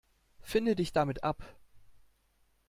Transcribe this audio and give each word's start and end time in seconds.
Finde 0.41 0.75
dich 0.75 0.93
damit 0.93 1.23
ab. 1.23 1.57